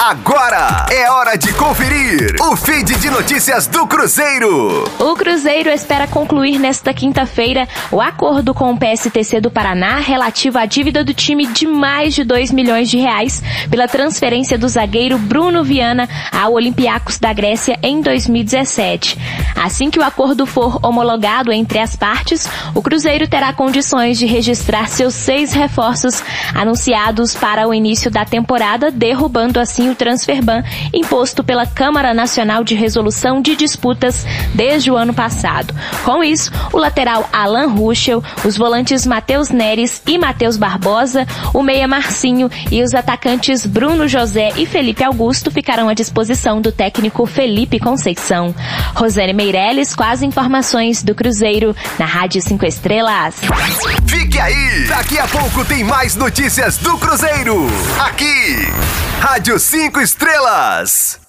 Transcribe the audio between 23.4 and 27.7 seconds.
condições de registrar seus seis reforços anunciados para